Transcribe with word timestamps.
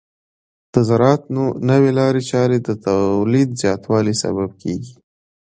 د 0.73 0.75
زراعت 0.87 1.21
نوې 1.69 1.91
لارې 1.99 2.21
چارې 2.31 2.57
د 2.61 2.69
تولید 2.85 3.49
زیاتوالي 3.61 4.13
سبب 4.23 4.49
کیږي. 4.61 4.93